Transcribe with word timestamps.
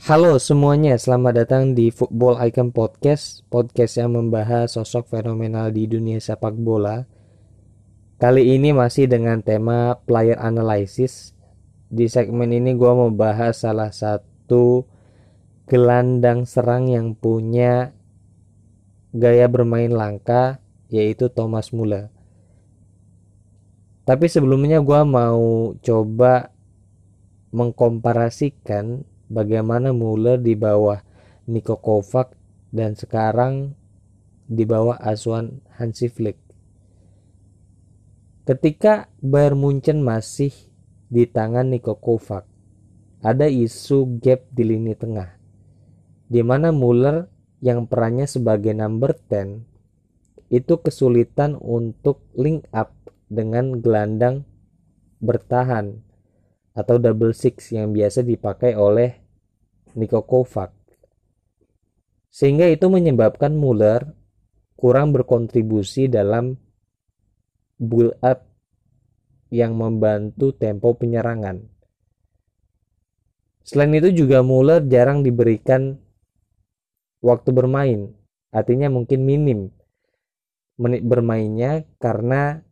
Halo 0.00 0.40
semuanya, 0.40 0.96
selamat 0.96 1.44
datang 1.44 1.76
di 1.76 1.92
Football 1.92 2.40
Icon 2.48 2.72
Podcast, 2.72 3.44
podcast 3.52 4.00
yang 4.00 4.16
membahas 4.16 4.72
sosok 4.72 5.12
fenomenal 5.12 5.68
di 5.68 5.84
dunia 5.84 6.16
sepak 6.16 6.56
bola. 6.56 7.04
Kali 8.16 8.56
ini 8.56 8.72
masih 8.72 9.12
dengan 9.12 9.44
tema 9.44 10.00
player 10.08 10.40
analysis. 10.40 11.36
Di 11.92 12.08
segmen 12.08 12.48
ini 12.48 12.72
gue 12.72 12.88
mau 12.88 13.12
bahas 13.12 13.60
salah 13.60 13.92
satu 13.92 14.88
gelandang 15.68 16.48
serang 16.48 16.88
yang 16.88 17.12
punya 17.12 17.92
gaya 19.12 19.52
bermain 19.52 19.92
langka, 19.92 20.64
yaitu 20.88 21.28
Thomas 21.28 21.76
Muller. 21.76 22.08
Tapi 24.08 24.32
sebelumnya 24.32 24.80
gue 24.80 25.00
mau 25.04 25.76
coba 25.76 26.56
mengkomparasikan 27.52 29.09
bagaimana 29.30 29.94
Muller 29.94 30.42
di 30.42 30.58
bawah 30.58 30.98
Niko 31.46 31.78
Kovac 31.78 32.34
dan 32.74 32.98
sekarang 32.98 33.78
di 34.50 34.66
bawah 34.66 34.98
asuhan 34.98 35.62
Hansi 35.78 36.10
Flick. 36.10 36.36
Ketika 38.44 39.06
Bayern 39.22 39.62
Munchen 39.62 40.02
masih 40.02 40.50
di 41.06 41.30
tangan 41.30 41.70
Niko 41.70 41.94
Kovac, 42.02 42.50
ada 43.22 43.46
isu 43.46 44.18
gap 44.18 44.50
di 44.50 44.66
lini 44.66 44.98
tengah, 44.98 45.38
di 46.26 46.42
mana 46.42 46.74
Muller 46.74 47.30
yang 47.62 47.86
perannya 47.86 48.26
sebagai 48.26 48.74
number 48.74 49.14
10 49.14 49.70
itu 50.50 50.82
kesulitan 50.82 51.54
untuk 51.54 52.26
link 52.34 52.66
up 52.74 52.90
dengan 53.30 53.78
gelandang 53.78 54.42
bertahan 55.22 56.02
atau 56.74 56.96
double 56.98 57.36
six 57.36 57.70
yang 57.70 57.94
biasa 57.94 58.26
dipakai 58.26 58.74
oleh 58.74 59.19
Niko 59.94 60.22
Kovac. 60.26 60.74
Sehingga 62.30 62.70
itu 62.70 62.86
menyebabkan 62.86 63.54
Muller 63.54 64.06
kurang 64.78 65.12
berkontribusi 65.12 66.06
dalam 66.06 66.56
build 67.76 68.16
up 68.22 68.46
yang 69.50 69.74
membantu 69.74 70.54
tempo 70.54 70.94
penyerangan. 70.94 71.66
Selain 73.66 73.92
itu 73.92 74.24
juga 74.24 74.40
Muller 74.40 74.82
jarang 74.86 75.26
diberikan 75.26 75.98
waktu 77.20 77.50
bermain, 77.52 78.14
artinya 78.50 78.88
mungkin 78.88 79.26
minim 79.26 79.60
menit 80.80 81.04
bermainnya 81.04 81.84
karena 82.00 82.64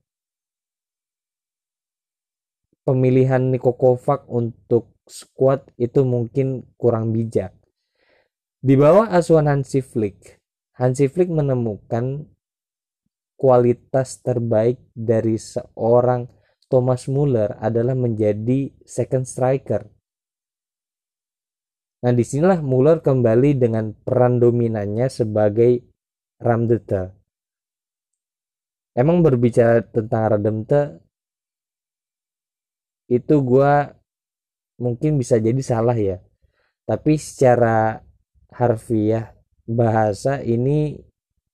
pemilihan 2.89 3.53
Niko 3.53 3.77
Kovac 3.77 4.25
untuk 4.33 4.97
squad 5.09 5.67
itu 5.81 6.05
mungkin 6.05 6.69
kurang 6.77 7.11
bijak. 7.11 7.57
Di 8.63 8.77
bawah 8.77 9.11
asuhan 9.11 9.49
Hansi 9.49 9.81
Flick, 9.81 10.39
Hansi 10.79 11.11
Flick 11.11 11.33
menemukan 11.33 12.29
kualitas 13.39 14.19
terbaik 14.23 14.79
dari 14.93 15.39
seorang 15.39 16.27
Thomas 16.69 17.09
Muller 17.09 17.57
adalah 17.59 17.97
menjadi 17.97 18.69
second 18.85 19.25
striker. 19.25 19.89
Nah 21.99 22.13
di 22.15 22.23
sinilah 22.23 22.63
Muller 22.63 23.03
kembali 23.03 23.59
dengan 23.59 23.91
peran 23.91 24.39
dominannya 24.39 25.11
sebagai 25.11 25.83
Ramdete. 26.39 27.11
Emang 28.95 29.23
berbicara 29.23 29.83
tentang 29.83 30.39
Ramdete 30.39 31.03
itu 33.09 33.35
gue 33.41 33.75
mungkin 34.79 35.19
bisa 35.19 35.37
jadi 35.43 35.59
salah 35.61 35.99
ya 35.99 36.23
tapi 36.89 37.21
secara 37.21 38.01
harfiah 38.55 39.37
bahasa 39.69 40.41
ini 40.41 40.97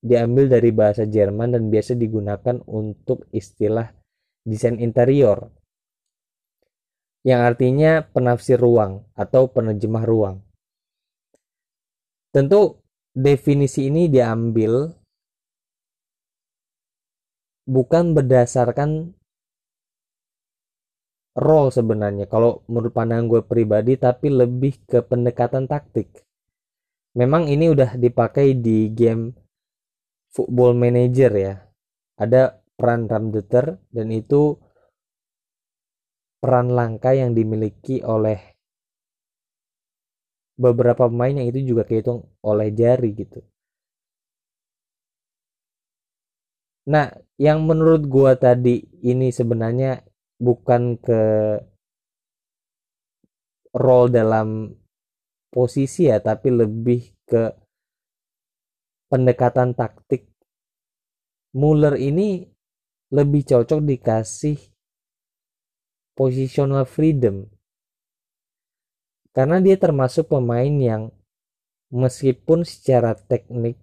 diambil 0.04 0.52
dari 0.52 0.70
bahasa 0.70 1.08
Jerman 1.08 1.56
dan 1.56 1.72
biasa 1.72 1.96
digunakan 1.96 2.60
untuk 2.68 3.26
istilah 3.32 3.90
desain 4.44 4.76
interior 4.76 5.48
yang 7.24 7.40
artinya 7.40 8.04
penafsir 8.04 8.60
ruang 8.60 9.08
atau 9.16 9.48
penerjemah 9.48 10.04
ruang. 10.04 10.36
Tentu 12.28 12.84
definisi 13.16 13.88
ini 13.88 14.12
diambil 14.12 14.92
bukan 17.64 18.12
berdasarkan 18.12 19.16
role 21.34 21.70
sebenarnya. 21.74 22.30
Kalau 22.30 22.62
menurut 22.70 22.94
pandangan 22.94 23.26
gue 23.26 23.42
pribadi 23.42 23.98
tapi 23.98 24.30
lebih 24.30 24.86
ke 24.86 25.02
pendekatan 25.02 25.66
taktik. 25.66 26.24
Memang 27.14 27.46
ini 27.46 27.70
udah 27.70 27.94
dipakai 27.94 28.58
di 28.58 28.90
game 28.90 29.34
football 30.34 30.74
manager 30.74 31.30
ya. 31.34 31.54
Ada 32.18 32.58
peran 32.74 33.06
ramdeter 33.06 33.78
dan 33.94 34.10
itu 34.10 34.58
peran 36.42 36.74
langka 36.74 37.14
yang 37.14 37.32
dimiliki 37.32 38.02
oleh 38.02 38.54
beberapa 40.54 41.10
pemain 41.10 41.34
yang 41.34 41.50
itu 41.50 41.74
juga 41.74 41.82
kehitung 41.86 42.30
oleh 42.46 42.70
jari 42.70 43.10
gitu. 43.14 43.42
Nah 46.90 47.10
yang 47.40 47.64
menurut 47.64 48.06
gua 48.06 48.36
tadi 48.38 48.86
ini 49.02 49.32
sebenarnya 49.34 50.04
bukan 50.40 50.98
ke 50.98 51.22
role 53.74 54.10
dalam 54.10 54.70
posisi 55.50 56.06
ya 56.10 56.22
tapi 56.22 56.50
lebih 56.50 57.14
ke 57.26 57.54
pendekatan 59.10 59.74
taktik. 59.78 60.30
Muller 61.54 61.94
ini 61.94 62.42
lebih 63.14 63.46
cocok 63.46 63.78
dikasih 63.78 64.58
positional 66.18 66.82
freedom. 66.82 67.46
Karena 69.34 69.62
dia 69.62 69.78
termasuk 69.78 70.30
pemain 70.30 70.70
yang 70.70 71.14
meskipun 71.94 72.66
secara 72.66 73.14
teknik 73.14 73.78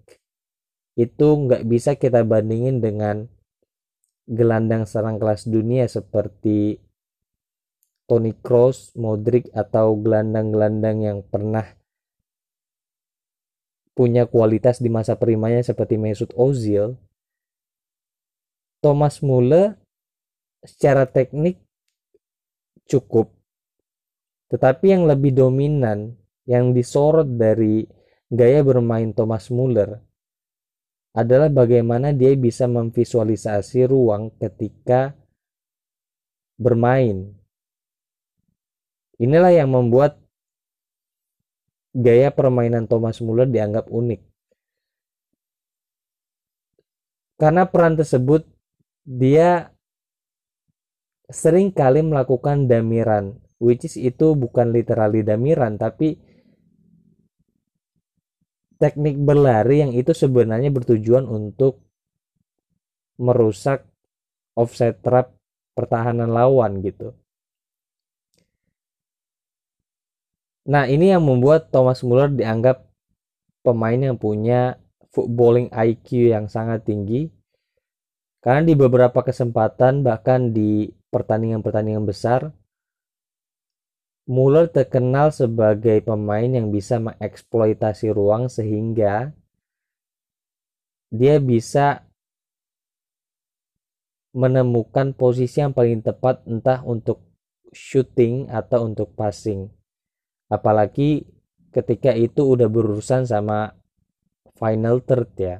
itu 0.99 1.27
nggak 1.47 1.63
bisa 1.63 1.95
kita 1.95 2.27
bandingin 2.27 2.83
dengan 2.83 3.31
gelandang 4.29 4.85
serang 4.85 5.17
kelas 5.17 5.49
dunia 5.49 5.89
seperti 5.89 6.77
Toni 8.05 8.35
Kroos, 8.35 8.91
Modric 8.99 9.47
atau 9.55 9.95
gelandang-gelandang 9.95 10.97
yang 10.99 11.19
pernah 11.23 11.63
punya 13.95 14.27
kualitas 14.27 14.83
di 14.83 14.91
masa 14.91 15.15
primanya 15.15 15.63
seperti 15.63 15.95
Mesut 15.95 16.31
Ozil, 16.35 16.99
Thomas 18.83 19.21
Muller 19.23 19.77
secara 20.65 21.07
teknik 21.07 21.61
cukup. 22.89 23.31
Tetapi 24.51 24.85
yang 24.91 25.07
lebih 25.07 25.31
dominan 25.31 26.19
yang 26.43 26.75
disorot 26.75 27.29
dari 27.39 27.87
gaya 28.27 28.59
bermain 28.65 29.15
Thomas 29.15 29.47
Muller 29.47 30.03
adalah 31.11 31.51
bagaimana 31.51 32.15
dia 32.15 32.31
bisa 32.39 32.71
memvisualisasi 32.71 33.83
ruang 33.87 34.31
ketika 34.39 35.11
bermain. 36.55 37.35
Inilah 39.19 39.53
yang 39.53 39.69
membuat 39.75 40.17
gaya 41.91 42.31
permainan 42.31 42.87
Thomas 42.87 43.19
Muller 43.19 43.45
dianggap 43.45 43.91
unik. 43.91 44.21
Karena 47.35 47.67
peran 47.67 47.99
tersebut 47.99 48.47
dia 49.03 49.73
sering 51.27 51.73
kali 51.73 52.05
melakukan 52.05 52.69
damiran, 52.69 53.35
which 53.57 53.83
is 53.83 53.97
itu 53.97 54.37
bukan 54.37 54.71
literally 54.71 55.25
damiran 55.25 55.75
tapi 55.75 56.21
teknik 58.81 59.21
berlari 59.21 59.85
yang 59.85 59.93
itu 59.93 60.09
sebenarnya 60.09 60.73
bertujuan 60.73 61.29
untuk 61.29 61.77
merusak 63.21 63.85
offset 64.57 64.97
trap 65.05 65.37
pertahanan 65.77 66.33
lawan 66.33 66.81
gitu. 66.81 67.13
Nah, 70.65 70.89
ini 70.89 71.13
yang 71.13 71.21
membuat 71.21 71.69
Thomas 71.69 72.01
Muller 72.01 72.33
dianggap 72.33 72.85
pemain 73.61 73.97
yang 73.97 74.17
punya 74.17 74.81
footballing 75.13 75.69
IQ 75.69 76.33
yang 76.33 76.45
sangat 76.49 76.85
tinggi. 76.85 77.29
Karena 78.41 78.65
di 78.65 78.73
beberapa 78.73 79.21
kesempatan 79.21 80.01
bahkan 80.01 80.49
di 80.49 80.89
pertandingan-pertandingan 81.13 82.05
besar 82.09 82.49
Muller 84.31 84.71
terkenal 84.71 85.35
sebagai 85.35 86.07
pemain 86.07 86.47
yang 86.47 86.71
bisa 86.71 87.03
mengeksploitasi 87.03 88.15
ruang 88.15 88.47
sehingga 88.47 89.35
dia 91.11 91.35
bisa 91.43 92.07
menemukan 94.31 95.11
posisi 95.11 95.59
yang 95.59 95.75
paling 95.75 95.99
tepat 95.99 96.47
entah 96.47 96.79
untuk 96.87 97.19
shooting 97.75 98.47
atau 98.47 98.87
untuk 98.87 99.11
passing. 99.19 99.67
Apalagi 100.47 101.27
ketika 101.75 102.15
itu 102.15 102.55
udah 102.55 102.71
berurusan 102.71 103.27
sama 103.27 103.75
final 104.55 105.03
third 105.03 105.27
ya. 105.35 105.59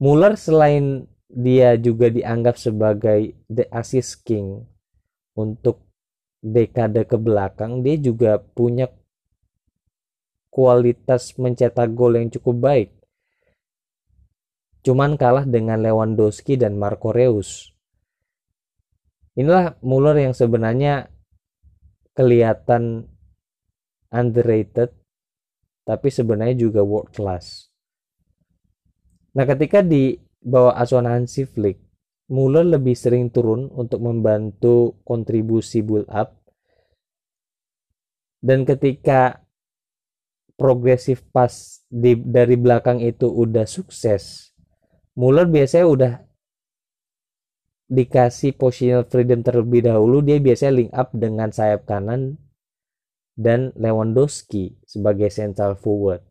Muller 0.00 0.40
selain 0.40 1.04
dia 1.28 1.76
juga 1.76 2.08
dianggap 2.08 2.56
sebagai 2.56 3.36
the 3.52 3.68
assist 3.68 4.24
king 4.24 4.64
untuk 5.36 5.91
dekade 6.42 7.06
ke 7.06 7.14
belakang, 7.14 7.86
dia 7.86 7.96
juga 7.96 8.42
punya 8.42 8.90
kualitas 10.52 11.32
mencetak 11.38 11.94
gol 11.94 12.18
yang 12.18 12.28
cukup 12.28 12.56
baik. 12.58 12.90
Cuman 14.82 15.14
kalah 15.14 15.46
dengan 15.46 15.78
Lewandowski 15.78 16.58
dan 16.58 16.74
Marco 16.74 17.14
Reus. 17.14 17.70
Inilah 19.38 19.78
Muller 19.80 20.18
yang 20.18 20.34
sebenarnya 20.36 21.08
kelihatan 22.12 23.08
underrated 24.12 24.92
tapi 25.82 26.08
sebenarnya 26.14 26.54
juga 26.68 26.86
world 26.86 27.10
class. 27.10 27.72
Nah, 29.34 29.42
ketika 29.48 29.82
di 29.82 30.14
bawah 30.38 30.76
asuhan 30.78 31.08
Hansi 31.10 31.42
Flick, 31.42 31.81
Muller 32.32 32.64
lebih 32.64 32.96
sering 32.96 33.28
turun 33.28 33.68
untuk 33.76 34.00
membantu 34.00 34.96
kontribusi 35.04 35.84
build 35.84 36.08
up. 36.08 36.32
Dan 38.40 38.64
ketika 38.64 39.44
progresif 40.56 41.20
pas 41.28 41.84
di, 41.92 42.16
dari 42.16 42.56
belakang 42.56 43.04
itu 43.04 43.28
udah 43.28 43.68
sukses, 43.68 44.56
Muller 45.12 45.44
biasanya 45.44 45.86
udah 45.86 46.12
dikasih 47.92 48.56
positional 48.56 49.04
freedom 49.04 49.44
terlebih 49.44 49.84
dahulu 49.84 50.24
dia 50.24 50.40
biasanya 50.40 50.72
link 50.72 50.90
up 50.96 51.12
dengan 51.12 51.52
sayap 51.52 51.84
kanan 51.84 52.40
dan 53.36 53.76
Lewandowski 53.76 54.80
sebagai 54.88 55.28
central 55.28 55.76
forward. 55.76 56.24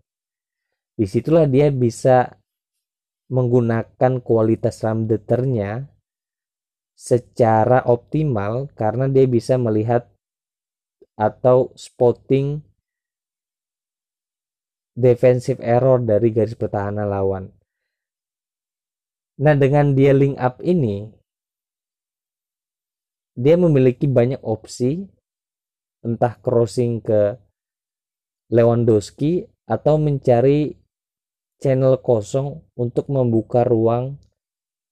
Di 0.98 1.06
situlah 1.06 1.46
dia 1.46 1.70
bisa 1.70 2.42
menggunakan 3.30 4.20
kualitas 4.26 4.82
ramdeternya 4.82 5.91
secara 6.98 7.82
optimal 7.88 8.70
karena 8.78 9.10
dia 9.10 9.26
bisa 9.26 9.58
melihat 9.58 10.08
atau 11.18 11.70
spotting 11.78 12.62
defensive 14.98 15.62
error 15.64 16.02
dari 16.02 16.30
garis 16.34 16.58
pertahanan 16.58 17.08
lawan. 17.08 17.46
Nah, 19.42 19.58
dengan 19.58 19.98
dia 19.98 20.14
link 20.14 20.38
up 20.38 20.62
ini, 20.62 21.10
dia 23.34 23.56
memiliki 23.58 24.06
banyak 24.06 24.44
opsi 24.46 25.08
entah 26.06 26.38
crossing 26.38 27.02
ke 27.02 27.38
Lewandowski 28.52 29.48
atau 29.66 29.96
mencari 29.96 30.76
channel 31.62 32.02
kosong 32.04 32.66
untuk 32.76 33.08
membuka 33.08 33.64
ruang 33.64 34.20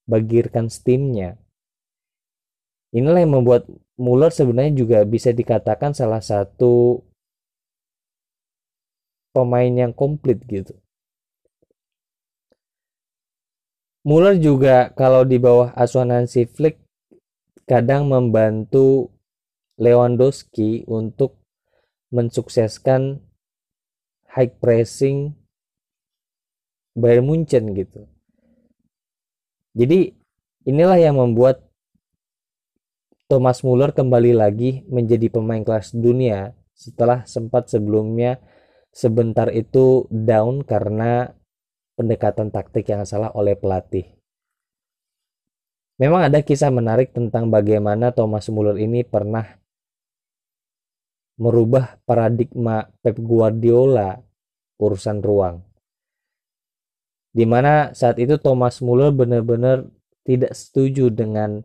bagi 0.07 0.41
steamnya. 0.71 1.35
Inilah 2.89 3.21
yang 3.21 3.37
membuat 3.37 3.69
Muller 3.99 4.31
sebenarnya 4.33 4.73
juga 4.73 4.97
bisa 5.05 5.29
dikatakan 5.29 5.93
salah 5.93 6.23
satu 6.23 7.03
pemain 9.35 9.69
yang 9.69 9.93
komplit 9.93 10.41
gitu. 10.49 10.73
Muller 14.01 14.39
juga 14.41 14.89
kalau 14.95 15.21
di 15.27 15.37
bawah 15.37 15.75
asuhan 15.77 16.09
Hansi 16.09 16.47
Flick 16.49 16.81
kadang 17.69 18.09
membantu 18.09 19.13
Lewandowski 19.77 20.87
untuk 20.89 21.37
mensukseskan 22.09 23.21
high 24.33 24.49
pressing 24.57 25.37
Bayern 26.97 27.29
Munchen 27.29 27.69
gitu. 27.77 28.09
Jadi 29.77 30.11
inilah 30.65 30.97
yang 30.97 31.21
membuat 31.21 31.68
Thomas 33.29 33.61
Muller 33.61 33.93
kembali 33.93 34.33
lagi 34.33 34.81
menjadi 34.89 35.29
pemain 35.29 35.61
kelas 35.61 35.93
dunia 35.93 36.57
setelah 36.73 37.29
sempat 37.29 37.69
sebelumnya 37.69 38.41
sebentar 38.89 39.53
itu 39.53 40.09
down 40.09 40.65
karena 40.65 41.29
pendekatan 41.93 42.49
taktik 42.49 42.89
yang 42.89 43.05
salah 43.05 43.29
oleh 43.37 43.53
pelatih. 43.53 44.17
Memang 46.01 46.25
ada 46.25 46.41
kisah 46.41 46.73
menarik 46.73 47.13
tentang 47.13 47.53
bagaimana 47.53 48.09
Thomas 48.09 48.49
Muller 48.49 48.81
ini 48.81 49.05
pernah 49.05 49.45
merubah 51.37 52.01
paradigma 52.09 52.89
Pep 53.05 53.21
Guardiola 53.21 54.17
urusan 54.81 55.21
ruang. 55.21 55.61
Di 57.29 57.45
mana 57.45 57.93
saat 57.93 58.17
itu 58.17 58.41
Thomas 58.41 58.81
Muller 58.81 59.13
benar-benar 59.13 59.85
tidak 60.25 60.57
setuju 60.57 61.13
dengan 61.13 61.61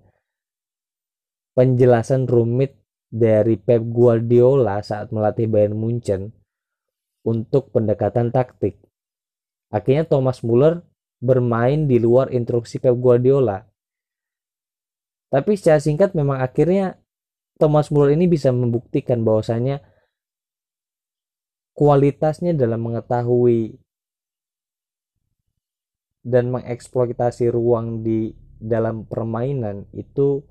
penjelasan 1.54 2.26
rumit 2.26 2.78
dari 3.10 3.54
Pep 3.58 3.82
Guardiola 3.86 4.82
saat 4.82 5.14
melatih 5.14 5.46
Bayern 5.46 5.78
Munchen 5.78 6.34
untuk 7.22 7.70
pendekatan 7.70 8.34
taktik. 8.34 8.78
Akhirnya 9.70 10.06
Thomas 10.06 10.42
Muller 10.42 10.82
bermain 11.22 11.86
di 11.86 12.02
luar 12.02 12.30
instruksi 12.34 12.82
Pep 12.82 12.94
Guardiola 12.98 13.64
tapi 15.34 15.58
secara 15.58 15.82
singkat 15.82 16.14
memang 16.14 16.38
akhirnya 16.38 16.94
Thomas 17.58 17.90
Muller 17.90 18.14
ini 18.14 18.30
bisa 18.30 18.54
membuktikan 18.54 19.26
bahwasanya 19.26 19.82
kualitasnya 21.74 22.54
dalam 22.54 22.86
mengetahui 22.86 23.82
dan 26.22 26.54
mengeksploitasi 26.54 27.50
ruang 27.50 28.06
di 28.06 28.30
dalam 28.62 29.10
permainan 29.10 29.90
itu 29.90 30.46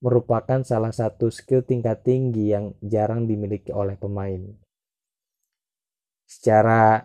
merupakan 0.00 0.64
salah 0.64 0.92
satu 0.92 1.28
skill 1.28 1.60
tingkat 1.60 2.00
tinggi 2.00 2.52
yang 2.52 2.72
jarang 2.80 3.28
dimiliki 3.28 3.68
oleh 3.72 4.00
pemain. 4.00 4.40
Secara 6.24 7.04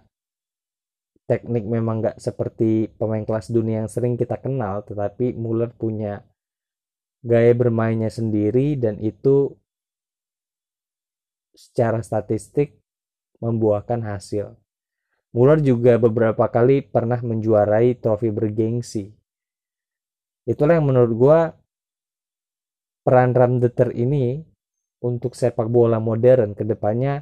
teknik 1.27 1.67
memang 1.67 1.99
nggak 1.99 2.17
seperti 2.21 2.87
pemain 2.95 3.25
kelas 3.27 3.51
dunia 3.51 3.83
yang 3.83 3.91
sering 3.91 4.15
kita 4.15 4.39
kenal, 4.39 4.85
tetapi 4.87 5.35
Muller 5.35 5.75
punya 5.75 6.23
gaya 7.25 7.51
bermainnya 7.57 8.07
sendiri 8.07 8.79
dan 8.79 9.01
itu 9.01 9.51
secara 11.51 11.99
statistik 11.99 12.79
membuahkan 13.41 14.05
hasil. 14.05 14.55
Muller 15.35 15.59
juga 15.59 15.99
beberapa 15.99 16.47
kali 16.47 16.79
pernah 16.79 17.19
menjuarai 17.19 17.99
trofi 17.99 18.31
bergengsi. 18.31 19.11
Itulah 20.47 20.79
yang 20.79 20.87
menurut 20.87 21.11
gue 21.11 21.39
peran 23.05 23.37
Ramdeter 23.37 23.93
ini 23.93 24.41
untuk 25.05 25.37
sepak 25.37 25.69
bola 25.69 26.01
modern 26.01 26.57
ke 26.57 26.65
depannya 26.65 27.21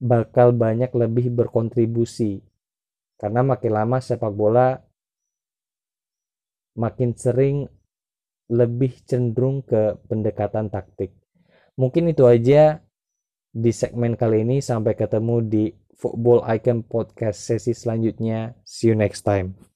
bakal 0.00 0.56
banyak 0.56 0.88
lebih 0.96 1.28
berkontribusi 1.36 2.40
karena 3.20 3.44
makin 3.44 3.72
lama 3.76 4.00
sepak 4.00 4.32
bola 4.32 4.80
makin 6.76 7.16
sering 7.16 7.68
lebih 8.46 9.02
cenderung 9.08 9.64
ke 9.66 9.98
pendekatan 10.06 10.70
taktik. 10.70 11.10
Mungkin 11.76 12.12
itu 12.14 12.24
aja 12.28 12.78
di 13.50 13.72
segmen 13.74 14.14
kali 14.14 14.46
ini. 14.46 14.62
Sampai 14.62 14.94
ketemu 14.94 15.42
di 15.42 15.64
Football 15.96 16.46
Icon 16.46 16.86
Podcast 16.86 17.42
sesi 17.42 17.72
selanjutnya. 17.74 18.54
See 18.62 18.92
you 18.92 18.96
next 18.96 19.26
time. 19.26 19.75